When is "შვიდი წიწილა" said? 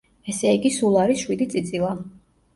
1.27-1.95